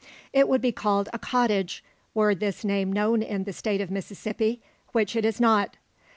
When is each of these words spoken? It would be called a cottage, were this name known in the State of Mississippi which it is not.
It 0.33 0.47
would 0.47 0.61
be 0.61 0.71
called 0.71 1.09
a 1.13 1.19
cottage, 1.19 1.83
were 2.15 2.33
this 2.33 2.65
name 2.65 2.91
known 2.91 3.21
in 3.21 3.43
the 3.43 3.53
State 3.53 3.81
of 3.81 3.91
Mississippi 3.91 4.59
which 4.93 5.15
it 5.15 5.25
is 5.25 5.39
not. 5.39 5.77